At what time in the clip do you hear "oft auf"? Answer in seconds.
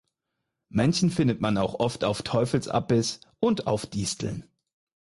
1.79-2.23